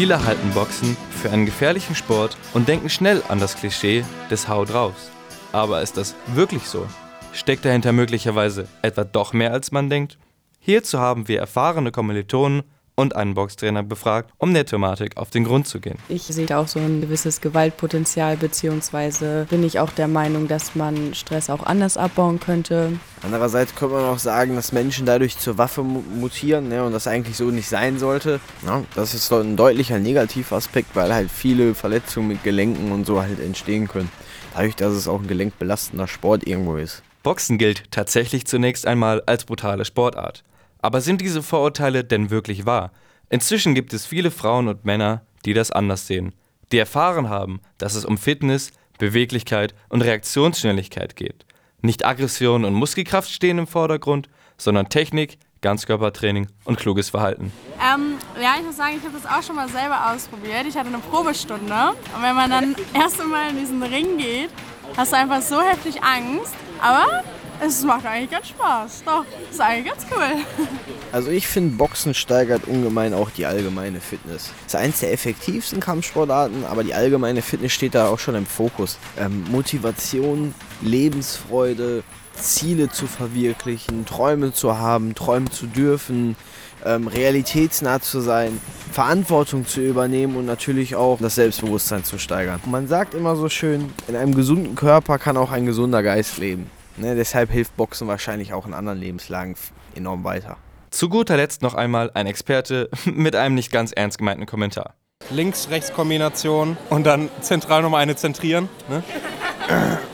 [0.00, 4.72] Viele halten Boxen für einen gefährlichen Sport und denken schnell an das Klischee des Haut
[4.72, 5.10] raus.
[5.52, 6.86] Aber ist das wirklich so?
[7.34, 10.16] Steckt dahinter möglicherweise etwa doch mehr als man denkt?
[10.58, 12.62] Hierzu haben wir erfahrene Kommilitonen
[13.00, 15.98] und einen Boxtrainer befragt, um der Thematik auf den Grund zu gehen.
[16.08, 20.74] Ich sehe da auch so ein gewisses Gewaltpotenzial, beziehungsweise bin ich auch der Meinung, dass
[20.74, 22.92] man Stress auch anders abbauen könnte.
[23.22, 27.36] Andererseits könnte man auch sagen, dass Menschen dadurch zur Waffe mutieren ne, und das eigentlich
[27.36, 28.40] so nicht sein sollte.
[28.64, 33.20] Ja, das ist so ein deutlicher Negativaspekt, weil halt viele Verletzungen mit Gelenken und so
[33.20, 34.10] halt entstehen können.
[34.54, 37.02] Dadurch, dass es auch ein gelenkbelastender Sport irgendwo ist.
[37.22, 40.42] Boxen gilt tatsächlich zunächst einmal als brutale Sportart.
[40.82, 42.92] Aber sind diese Vorurteile denn wirklich wahr?
[43.28, 46.34] Inzwischen gibt es viele Frauen und Männer, die das anders sehen,
[46.72, 51.46] die erfahren haben, dass es um Fitness, Beweglichkeit und Reaktionsschnelligkeit geht.
[51.82, 54.28] Nicht Aggression und Muskelkraft stehen im Vordergrund,
[54.58, 57.52] sondern Technik, Ganzkörpertraining und kluges Verhalten.
[57.78, 60.66] Ähm, ja, ich muss sagen, ich habe das auch schon mal selber ausprobiert.
[60.66, 64.50] Ich hatte eine Probestunde und wenn man dann erst einmal in diesen Ring geht,
[64.96, 66.54] hast du einfach so heftig Angst.
[66.80, 67.22] Aber
[67.60, 69.02] es macht eigentlich ganz Spaß.
[69.04, 70.66] Doch, ist eigentlich ganz cool.
[71.12, 74.52] Also ich finde, Boxen steigert ungemein auch die allgemeine Fitness.
[74.60, 78.46] Es ist eins der effektivsten Kampfsportarten, aber die allgemeine Fitness steht da auch schon im
[78.46, 78.96] Fokus.
[79.18, 86.36] Ähm, Motivation, Lebensfreude, Ziele zu verwirklichen, Träume zu haben, träumen zu dürfen,
[86.84, 88.60] ähm, realitätsnah zu sein,
[88.92, 92.60] Verantwortung zu übernehmen und natürlich auch das Selbstbewusstsein zu steigern.
[92.66, 96.70] Man sagt immer so schön, in einem gesunden Körper kann auch ein gesunder Geist leben.
[97.00, 99.54] Ne, deshalb hilft Boxen wahrscheinlich auch in anderen Lebenslagen
[99.94, 100.58] enorm weiter.
[100.90, 104.94] Zu guter Letzt noch einmal ein Experte mit einem nicht ganz ernst gemeinten Kommentar.
[105.30, 108.68] Links-Rechts-Kombination und dann zentral nochmal eine zentrieren.
[108.90, 109.02] Ne?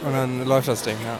[0.04, 1.18] Und dann läuft das Ding, ja.